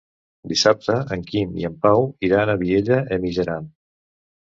[0.51, 3.69] Dissabte en Quim i en Pau iran a Vielha e Mijaran.